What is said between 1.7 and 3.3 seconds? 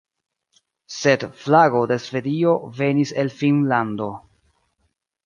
de Svedio venis el